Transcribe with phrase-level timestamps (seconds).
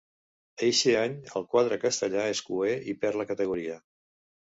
[0.67, 3.77] Eixe any el quadre castellà és cuer i perd la categoria.